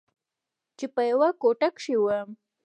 [0.77, 2.29] چې په يوه کوټه کښې وم.